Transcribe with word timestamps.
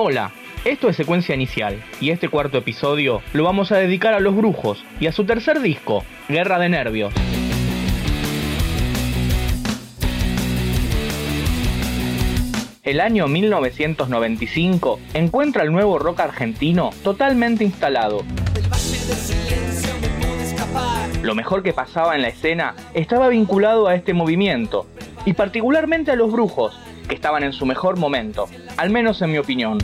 Hola, 0.00 0.30
esto 0.64 0.88
es 0.88 0.94
Secuencia 0.94 1.34
Inicial 1.34 1.82
y 2.00 2.10
este 2.10 2.28
cuarto 2.28 2.56
episodio 2.56 3.20
lo 3.32 3.42
vamos 3.42 3.72
a 3.72 3.78
dedicar 3.78 4.14
a 4.14 4.20
los 4.20 4.36
brujos 4.36 4.84
y 5.00 5.08
a 5.08 5.12
su 5.12 5.24
tercer 5.24 5.58
disco, 5.58 6.04
Guerra 6.28 6.60
de 6.60 6.68
Nervios. 6.68 7.12
El 12.84 13.00
año 13.00 13.26
1995 13.26 15.00
encuentra 15.14 15.64
el 15.64 15.72
nuevo 15.72 15.98
rock 15.98 16.20
argentino 16.20 16.90
totalmente 17.02 17.64
instalado. 17.64 18.22
Lo 21.22 21.34
mejor 21.34 21.64
que 21.64 21.72
pasaba 21.72 22.14
en 22.14 22.22
la 22.22 22.28
escena 22.28 22.76
estaba 22.94 23.26
vinculado 23.26 23.88
a 23.88 23.96
este 23.96 24.14
movimiento, 24.14 24.86
y 25.24 25.32
particularmente 25.32 26.12
a 26.12 26.16
los 26.16 26.30
brujos, 26.30 26.78
que 27.08 27.14
estaban 27.14 27.42
en 27.42 27.52
su 27.52 27.66
mejor 27.66 27.96
momento, 27.96 28.48
al 28.76 28.90
menos 28.90 29.22
en 29.22 29.32
mi 29.32 29.38
opinión. 29.38 29.78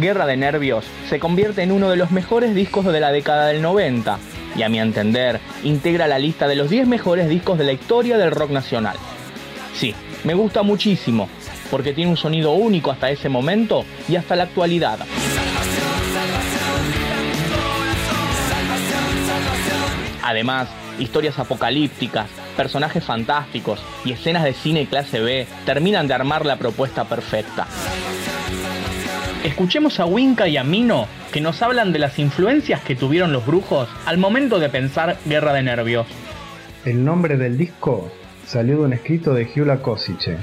Guerra 0.00 0.26
de 0.26 0.36
Nervios 0.36 0.84
se 1.08 1.18
convierte 1.18 1.62
en 1.62 1.72
uno 1.72 1.90
de 1.90 1.96
los 1.96 2.12
mejores 2.12 2.54
discos 2.54 2.84
de 2.84 3.00
la 3.00 3.10
década 3.10 3.48
del 3.48 3.60
90 3.60 4.18
y 4.56 4.62
a 4.62 4.68
mi 4.68 4.80
entender 4.80 5.40
integra 5.62 6.06
la 6.06 6.18
lista 6.18 6.48
de 6.48 6.56
los 6.56 6.70
10 6.70 6.86
mejores 6.86 7.28
discos 7.28 7.58
de 7.58 7.64
la 7.64 7.72
historia 7.72 8.18
del 8.18 8.30
rock 8.30 8.50
nacional. 8.50 8.96
Sí, 9.74 9.94
me 10.24 10.34
gusta 10.34 10.62
muchísimo 10.62 11.28
porque 11.70 11.92
tiene 11.92 12.10
un 12.10 12.16
sonido 12.16 12.52
único 12.52 12.90
hasta 12.90 13.10
ese 13.10 13.28
momento 13.28 13.84
y 14.08 14.16
hasta 14.16 14.36
la 14.36 14.44
actualidad. 14.44 14.98
Además, 20.22 20.68
historias 20.98 21.38
apocalípticas, 21.38 22.28
personajes 22.56 23.02
fantásticos 23.04 23.80
y 24.04 24.12
escenas 24.12 24.44
de 24.44 24.52
cine 24.52 24.86
clase 24.86 25.20
B 25.20 25.46
terminan 25.64 26.06
de 26.06 26.14
armar 26.14 26.44
la 26.44 26.56
propuesta 26.56 27.04
perfecta. 27.04 27.66
Escuchemos 29.44 30.00
a 30.00 30.04
Winca 30.04 30.48
y 30.48 30.56
a 30.56 30.64
Mino 30.64 31.06
que 31.32 31.40
nos 31.40 31.62
hablan 31.62 31.92
de 31.92 32.00
las 32.00 32.18
influencias 32.18 32.82
que 32.82 32.96
tuvieron 32.96 33.32
los 33.32 33.46
brujos 33.46 33.88
al 34.04 34.18
momento 34.18 34.58
de 34.58 34.68
pensar 34.68 35.16
Guerra 35.26 35.52
de 35.52 35.62
Nervios. 35.62 36.06
El 36.84 37.04
nombre 37.04 37.36
del 37.36 37.56
disco 37.56 38.10
salió 38.44 38.78
de 38.78 38.84
un 38.86 38.92
escrito 38.92 39.34
de 39.34 39.44
Giula 39.46 39.80
Kosice. 39.80 40.38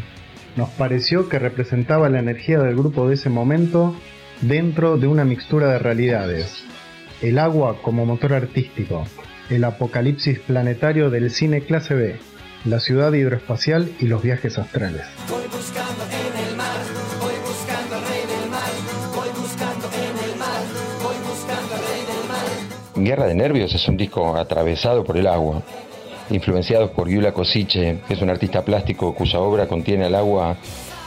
Nos 0.56 0.70
pareció 0.70 1.28
que 1.28 1.40
representaba 1.40 2.08
la 2.08 2.20
energía 2.20 2.60
del 2.60 2.76
grupo 2.76 3.10
de 3.10 3.16
ese 3.16 3.30
momento 3.30 3.96
dentro 4.42 4.98
de 4.98 5.08
una 5.08 5.26
mixtura 5.26 5.68
de 5.68 5.80
realidades. 5.80 6.64
El 7.22 7.38
agua 7.40 7.82
como 7.82 8.06
motor 8.06 8.34
artístico, 8.34 9.06
el 9.50 9.66
apocalipsis 9.66 10.40
planetario 10.40 11.10
del 11.10 11.32
cine 11.32 11.62
clase 11.62 11.96
B, 11.96 12.16
la 12.64 12.80
ciudad 12.80 13.12
hidroespacial 13.12 13.92
y 14.00 14.06
los 14.06 14.24
viajes 14.24 14.58
astrales. 14.58 15.06
Guerra 22.96 23.28
de 23.28 23.36
Nervios 23.36 23.76
es 23.76 23.88
un 23.90 23.98
disco 23.98 24.38
atravesado 24.38 25.04
por 25.04 25.18
el 25.18 25.28
agua, 25.28 25.62
influenciado 26.30 26.92
por 26.92 27.10
Yula 27.10 27.34
Kosice, 27.34 28.00
que 28.08 28.14
es 28.14 28.22
un 28.22 28.30
artista 28.30 28.64
plástico 28.64 29.14
cuya 29.14 29.40
obra 29.40 29.68
contiene 29.68 30.08
el 30.08 30.16
agua 30.16 30.56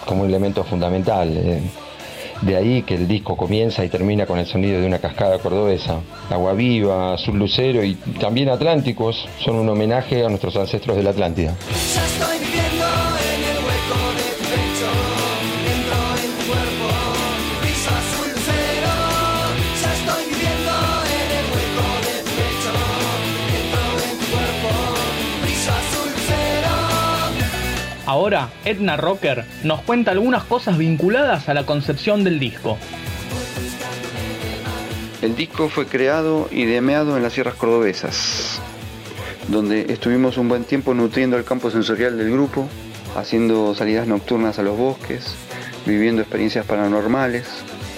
como 0.04 0.22
un 0.22 0.28
elemento 0.28 0.64
fundamental. 0.64 1.34
Eh, 1.34 1.62
de 2.42 2.56
ahí 2.56 2.82
que 2.82 2.94
el 2.94 3.08
disco 3.08 3.36
comienza 3.36 3.84
y 3.84 3.88
termina 3.88 4.26
con 4.26 4.38
el 4.38 4.46
sonido 4.46 4.80
de 4.80 4.86
una 4.86 4.98
cascada 4.98 5.38
cordobesa. 5.38 6.00
Agua 6.30 6.52
viva, 6.52 7.14
azul 7.14 7.38
lucero 7.38 7.82
y 7.82 7.94
también 8.20 8.48
atlánticos 8.50 9.26
son 9.38 9.56
un 9.56 9.68
homenaje 9.68 10.24
a 10.24 10.28
nuestros 10.28 10.54
ancestros 10.56 10.96
de 10.96 11.02
la 11.02 11.10
Atlántida. 11.10 11.56
Ahora, 28.08 28.48
Edna 28.64 28.96
Rocker 28.96 29.44
nos 29.64 29.82
cuenta 29.82 30.12
algunas 30.12 30.42
cosas 30.44 30.78
vinculadas 30.78 31.50
a 31.50 31.52
la 31.52 31.66
concepción 31.66 32.24
del 32.24 32.38
disco. 32.38 32.78
El 35.20 35.36
disco 35.36 35.68
fue 35.68 35.84
creado 35.84 36.48
y 36.50 36.64
demeado 36.64 37.18
en 37.18 37.22
las 37.22 37.34
sierras 37.34 37.56
cordobesas, 37.56 38.62
donde 39.48 39.92
estuvimos 39.92 40.38
un 40.38 40.48
buen 40.48 40.64
tiempo 40.64 40.94
nutriendo 40.94 41.36
el 41.36 41.44
campo 41.44 41.70
sensorial 41.70 42.16
del 42.16 42.32
grupo, 42.32 42.66
haciendo 43.14 43.74
salidas 43.74 44.06
nocturnas 44.06 44.58
a 44.58 44.62
los 44.62 44.78
bosques, 44.78 45.34
viviendo 45.84 46.22
experiencias 46.22 46.64
paranormales. 46.64 47.44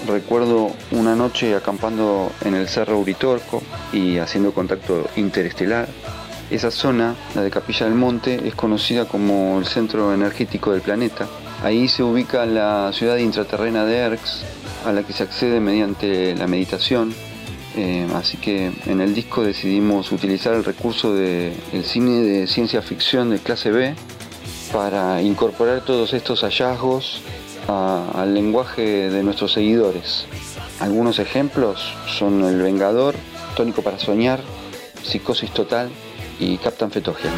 Recuerdo 0.09 0.75
una 0.91 1.15
noche 1.15 1.55
acampando 1.55 2.33
en 2.43 2.55
el 2.55 2.67
Cerro 2.67 2.99
Uritorco 2.99 3.63
y 3.93 4.17
haciendo 4.17 4.53
contacto 4.53 5.09
interestelar 5.15 5.87
esa 6.51 6.69
zona, 6.69 7.15
la 7.33 7.41
de 7.41 7.49
Capilla 7.49 7.85
del 7.85 7.95
Monte, 7.95 8.47
es 8.47 8.55
conocida 8.55 9.05
como 9.05 9.57
el 9.59 9.65
centro 9.65 10.13
energético 10.13 10.71
del 10.71 10.81
planeta. 10.81 11.27
Ahí 11.63 11.87
se 11.87 12.03
ubica 12.03 12.45
la 12.45 12.91
ciudad 12.93 13.17
intraterrena 13.17 13.85
de 13.85 13.97
Erx, 13.97 14.43
a 14.85 14.91
la 14.91 15.03
que 15.03 15.13
se 15.13 15.23
accede 15.23 15.59
mediante 15.59 16.35
la 16.35 16.47
meditación. 16.47 17.13
Eh, 17.77 18.05
así 18.15 18.37
que 18.37 18.71
en 18.85 18.99
el 18.99 19.13
disco 19.13 19.43
decidimos 19.43 20.11
utilizar 20.11 20.53
el 20.53 20.65
recurso 20.65 21.13
del 21.13 21.53
cine 21.83 22.21
de 22.21 22.47
ciencia 22.47 22.81
ficción 22.81 23.29
de 23.29 23.39
clase 23.39 23.71
B 23.71 23.95
para 24.73 25.21
incorporar 25.21 25.81
todos 25.85 26.13
estos 26.13 26.41
hallazgos 26.41 27.21
al 27.67 28.33
lenguaje 28.33 29.09
de 29.09 29.23
nuestros 29.23 29.53
seguidores. 29.53 30.25
Algunos 30.79 31.19
ejemplos 31.19 31.93
son 32.07 32.43
El 32.43 32.61
Vengador, 32.61 33.15
Tónico 33.55 33.81
para 33.81 33.99
Soñar, 33.99 34.41
Psicosis 35.03 35.51
Total, 35.51 35.89
y 36.41 36.57
Captain 36.57 36.89
Fetogia. 36.89 37.31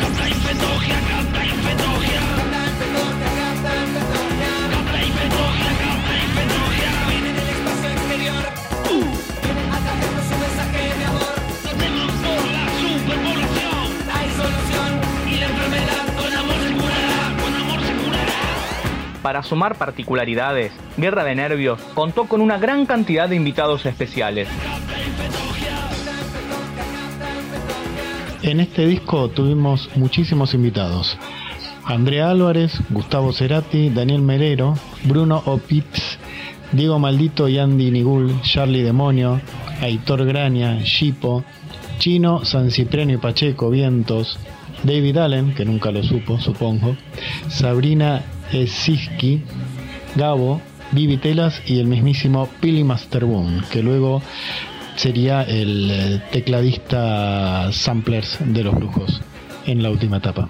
Para 19.21 19.41
sumar 19.41 19.75
particularidades, 19.75 20.73
Guerra 20.97 21.23
de 21.23 21.35
Nervios 21.35 21.81
contó 21.93 22.25
con 22.25 22.41
una 22.41 22.57
gran 22.57 22.85
cantidad 22.85 23.27
de 23.27 23.35
invitados 23.35 23.85
especiales. 23.85 24.49
En 28.43 28.59
este 28.59 28.85
disco 28.85 29.29
tuvimos 29.29 29.89
muchísimos 29.95 30.53
invitados. 30.53 31.17
Andrea 31.85 32.29
Álvarez, 32.29 32.73
Gustavo 32.89 33.31
Cerati, 33.31 33.89
Daniel 33.89 34.21
Merero, 34.21 34.77
Bruno 35.05 35.41
Opitz, 35.45 36.17
Diego 36.73 36.99
Maldito 36.99 37.47
y 37.47 37.57
Andy 37.57 37.89
Nigul, 37.89 38.41
Charlie 38.41 38.83
Demonio, 38.83 39.39
Aitor 39.79 40.25
Graña, 40.25 40.79
Shipo, 40.83 41.45
Chino, 41.99 42.43
San 42.43 42.69
Cipriano 42.69 43.13
y 43.13 43.17
Pacheco, 43.17 43.69
Vientos, 43.69 44.37
David 44.83 45.17
Allen, 45.17 45.55
que 45.55 45.63
nunca 45.63 45.91
lo 45.91 46.03
supo, 46.03 46.37
supongo, 46.37 46.97
Sabrina 47.47 48.23
Esiski, 48.51 49.41
Gabo, 50.15 50.59
Vivi 50.91 51.15
Telas 51.15 51.61
y 51.65 51.79
el 51.79 51.87
mismísimo 51.87 52.49
Billy 52.61 52.83
Masterboom, 52.83 53.61
que 53.71 53.81
luego 53.81 54.21
sería 54.95 55.43
el 55.43 55.91
eh, 55.91 56.21
tecladista 56.31 57.71
samplers 57.71 58.37
de 58.39 58.63
los 58.63 58.75
brujos 58.75 59.21
en 59.65 59.83
la 59.83 59.89
última 59.89 60.17
etapa. 60.17 60.49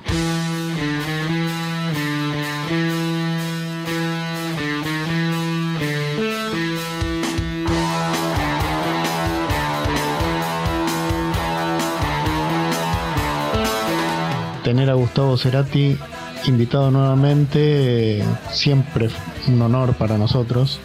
Tener 14.64 14.90
a 14.90 14.94
Gustavo 14.94 15.38
Cerati 15.38 15.98
invitado 16.46 16.92
nuevamente, 16.92 18.20
eh, 18.20 18.24
siempre 18.52 19.10
un 19.48 19.62
honor 19.62 19.94
para 19.94 20.18
nosotros 20.18 20.80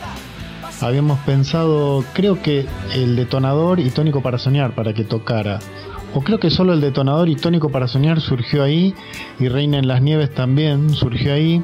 habíamos 0.80 1.18
pensado, 1.20 2.04
creo 2.12 2.40
que 2.42 2.66
el 2.94 3.16
detonador 3.16 3.80
y 3.80 3.90
tónico 3.90 4.22
para 4.22 4.38
soñar 4.38 4.74
para 4.74 4.92
que 4.92 5.04
tocara. 5.04 5.58
o 6.14 6.22
creo 6.22 6.40
que 6.40 6.50
solo 6.50 6.72
el 6.72 6.80
detonador 6.80 7.28
y 7.28 7.36
tónico 7.36 7.68
para 7.68 7.86
soñar 7.86 8.20
surgió 8.20 8.62
ahí, 8.62 8.94
y 9.38 9.48
Reina 9.48 9.78
en 9.78 9.88
las 9.88 10.00
Nieves 10.02 10.32
también 10.32 10.90
surgió 10.90 11.34
ahí. 11.34 11.62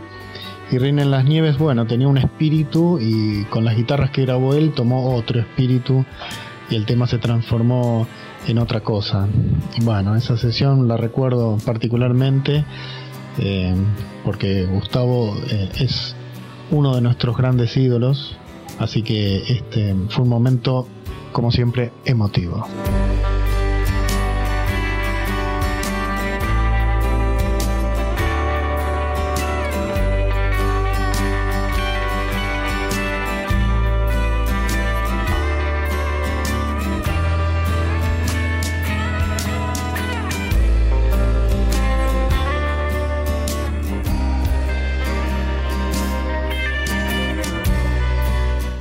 Y 0.70 0.78
Reina 0.78 1.02
en 1.02 1.10
las 1.10 1.24
Nieves, 1.24 1.58
bueno, 1.58 1.86
tenía 1.86 2.08
un 2.08 2.18
espíritu 2.18 2.98
y 3.00 3.44
con 3.44 3.64
las 3.64 3.76
guitarras 3.76 4.10
que 4.10 4.22
grabó 4.22 4.54
él 4.54 4.72
tomó 4.72 5.14
otro 5.14 5.38
espíritu 5.38 6.04
y 6.70 6.74
el 6.74 6.86
tema 6.86 7.06
se 7.06 7.18
transformó 7.18 8.06
en 8.46 8.58
otra 8.58 8.80
cosa. 8.80 9.28
Bueno, 9.82 10.16
esa 10.16 10.36
sesión 10.36 10.88
la 10.88 10.96
recuerdo 10.96 11.58
particularmente 11.64 12.64
eh, 13.38 13.74
porque 14.24 14.64
Gustavo 14.64 15.36
eh, 15.50 15.68
es 15.80 16.14
uno 16.70 16.94
de 16.94 17.00
nuestros 17.00 17.36
grandes 17.36 17.76
ídolos, 17.76 18.36
así 18.78 19.02
que 19.02 19.42
este 19.52 19.94
fue 20.08 20.24
un 20.24 20.30
momento, 20.30 20.86
como 21.32 21.50
siempre, 21.50 21.90
emotivo. 22.04 22.66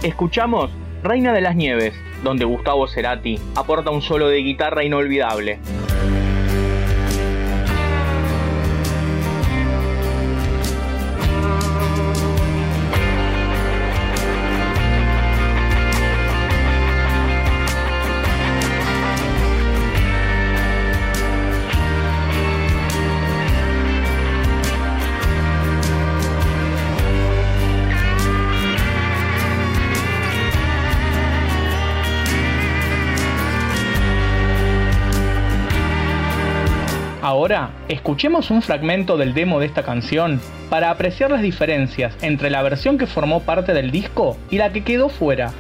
Escuchamos 0.03 0.69
Reina 1.01 1.31
de 1.31 1.39
las 1.39 1.55
Nieves, 1.55 1.93
donde 2.25 2.43
Gustavo 2.43 2.89
Cerati 2.89 3.39
aporta 3.55 3.89
un 3.89 4.01
solo 4.01 4.27
de 4.27 4.39
guitarra 4.39 4.83
inolvidable. 4.83 5.59
Ahora, 37.23 37.69
escuchemos 37.87 38.51
un 38.51 38.61
fragmento 38.61 39.15
del 39.15 39.33
demo 39.33 39.61
de 39.61 39.67
esta 39.67 39.83
canción 39.83 40.41
para 40.69 40.89
apreciar 40.89 41.31
las 41.31 41.41
diferencias 41.41 42.13
entre 42.21 42.49
la 42.49 42.61
versión 42.61 42.97
que 42.97 43.07
formó 43.07 43.43
parte 43.43 43.73
del 43.73 43.91
disco 43.91 44.35
y 44.49 44.57
la 44.57 44.73
que 44.73 44.83
quedó 44.83 45.07
fuera. 45.07 45.53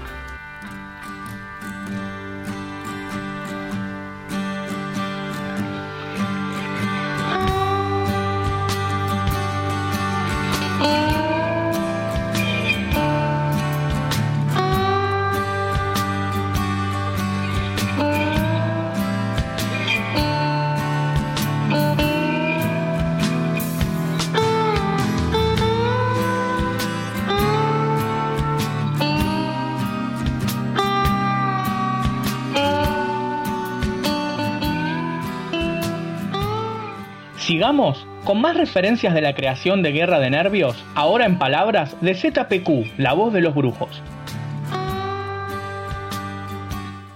Sigamos 37.53 38.03
con 38.23 38.41
más 38.41 38.57
referencias 38.57 39.13
de 39.13 39.21
la 39.21 39.35
creación 39.35 39.83
de 39.83 39.91
Guerra 39.91 40.17
de 40.17 40.31
Nervios, 40.31 40.75
ahora 40.95 41.27
en 41.27 41.37
palabras 41.37 41.95
de 42.01 42.15
ZPQ, 42.15 42.97
la 42.97 43.13
voz 43.13 43.31
de 43.31 43.41
los 43.41 43.53
brujos. 43.53 44.01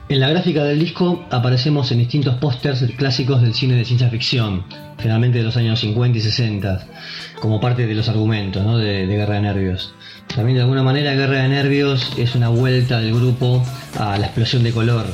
En 0.10 0.20
la 0.20 0.30
gráfica 0.30 0.64
del 0.64 0.78
disco 0.78 1.26
aparecemos 1.32 1.92
en 1.92 1.98
distintos 1.98 2.36
pósters 2.36 2.86
clásicos 2.96 3.42
del 3.42 3.56
cine 3.56 3.78
de 3.78 3.86
ciencia 3.86 4.10
ficción, 4.10 4.64
generalmente 5.00 5.40
de 5.40 5.44
los 5.44 5.58
años 5.58 5.80
50 5.80 6.20
y 6.20 6.22
60, 6.22 6.86
como 7.40 7.60
parte 7.60 7.88
de 7.88 7.96
los 7.96 8.08
argumentos 8.08 8.80
de, 8.80 9.08
Guerra 9.08 9.34
de 9.34 9.42
Nervios. 9.42 9.96
También 10.36 10.58
de 10.58 10.62
alguna 10.62 10.84
manera 10.84 11.16
Guerra 11.16 11.42
de 11.42 11.50
Nervios 11.50 12.14
es 12.16 12.36
una 12.36 12.50
vuelta 12.50 13.00
del 13.00 13.16
grupo 13.16 13.66
a 14.00 14.20
la 14.20 14.28
explosión 14.28 14.62
de 14.62 14.72
color, 14.72 15.08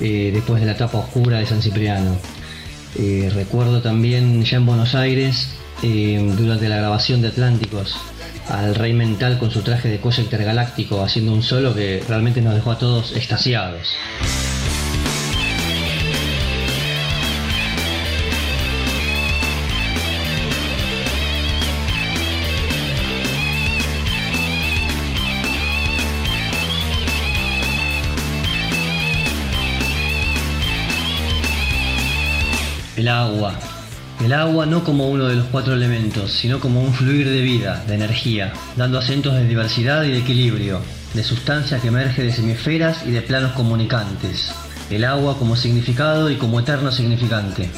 eh, 0.00 0.32
después 0.34 0.58
de 0.60 0.66
la 0.66 0.72
etapa 0.72 0.98
oscura 0.98 1.38
de 1.38 1.46
San 1.46 1.62
Cipriano. 1.62 2.16
Eh, 2.96 3.30
recuerdo 3.34 3.82
también 3.82 4.42
ya 4.44 4.58
en 4.58 4.66
Buenos 4.66 4.94
Aires, 4.94 5.48
eh, 5.82 6.32
durante 6.36 6.68
la 6.68 6.76
grabación 6.76 7.22
de 7.22 7.28
Atlánticos, 7.28 7.96
al 8.48 8.74
Rey 8.74 8.92
Mental 8.92 9.38
con 9.38 9.50
su 9.50 9.62
traje 9.62 9.88
de 9.88 9.98
cosa 10.00 10.20
intergaláctico 10.20 11.02
haciendo 11.02 11.32
un 11.32 11.42
solo 11.42 11.74
que 11.74 12.02
realmente 12.08 12.40
nos 12.40 12.54
dejó 12.54 12.72
a 12.72 12.78
todos 12.78 13.16
extasiados. 13.16 13.96
El 32.96 33.08
agua. 33.08 33.58
El 34.24 34.32
agua 34.32 34.66
no 34.66 34.84
como 34.84 35.08
uno 35.08 35.26
de 35.26 35.34
los 35.34 35.46
cuatro 35.46 35.74
elementos, 35.74 36.30
sino 36.30 36.60
como 36.60 36.80
un 36.80 36.94
fluir 36.94 37.28
de 37.28 37.40
vida, 37.40 37.82
de 37.88 37.96
energía, 37.96 38.52
dando 38.76 39.00
acentos 39.00 39.34
de 39.34 39.48
diversidad 39.48 40.04
y 40.04 40.12
de 40.12 40.18
equilibrio, 40.18 40.80
de 41.12 41.24
sustancia 41.24 41.80
que 41.80 41.88
emerge 41.88 42.22
de 42.22 42.32
semisferas 42.32 43.04
y 43.04 43.10
de 43.10 43.20
planos 43.22 43.52
comunicantes. 43.52 44.52
El 44.90 45.04
agua 45.04 45.36
como 45.38 45.56
significado 45.56 46.30
y 46.30 46.36
como 46.36 46.60
eterno 46.60 46.92
significante. 46.92 47.68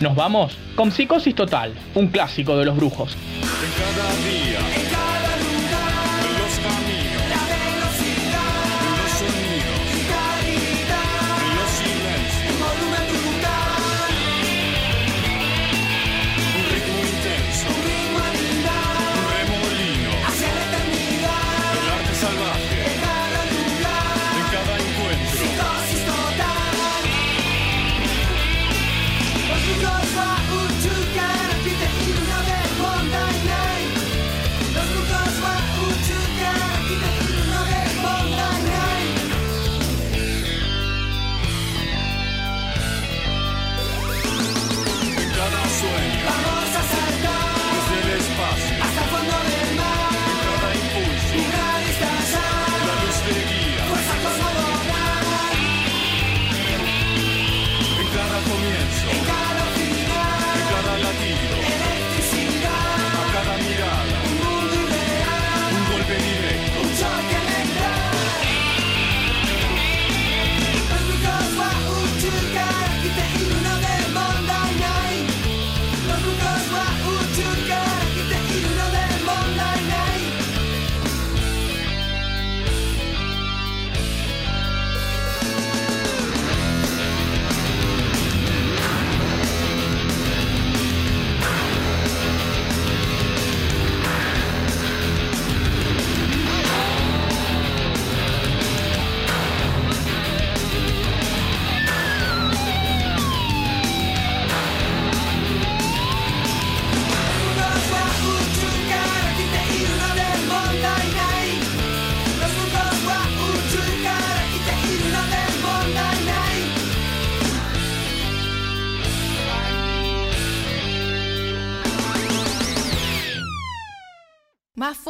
Nos 0.00 0.14
vamos 0.14 0.56
con 0.74 0.90
Psicosis 0.92 1.34
Total, 1.34 1.72
un 1.94 2.08
clásico 2.08 2.56
de 2.58 2.66
los 2.66 2.76
brujos. 2.76 3.16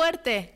Fuerte. 0.06 0.55